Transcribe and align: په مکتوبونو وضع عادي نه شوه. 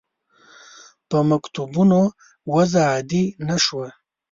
په 1.09 1.17
مکتوبونو 1.29 2.01
وضع 2.53 2.83
عادي 2.93 3.23
نه 3.47 3.57
شوه. 3.65 3.87